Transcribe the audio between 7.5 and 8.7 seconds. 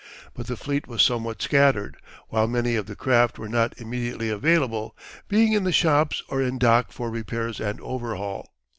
and overhaul.